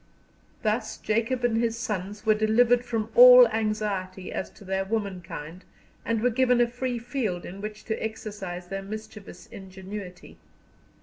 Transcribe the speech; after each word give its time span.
Thus 0.63 0.97
Jacob 0.97 1.43
and 1.43 1.57
his 1.61 1.77
sons 1.77 2.25
were 2.25 2.33
delivered 2.33 2.83
from 2.83 3.11
all 3.13 3.47
anxiety 3.49 4.31
as 4.33 4.49
to 4.49 4.65
their 4.65 4.83
womankind, 4.83 5.63
and 6.03 6.23
were 6.23 6.31
given 6.31 6.59
a 6.59 6.65
free 6.67 6.97
field 6.97 7.45
in 7.45 7.61
which 7.61 7.83
to 7.85 8.03
exercise 8.03 8.69
their 8.69 8.81
mischievous 8.81 9.45
ingenuity. 9.45 10.39